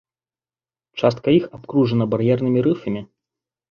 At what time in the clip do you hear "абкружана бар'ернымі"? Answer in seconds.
1.59-2.59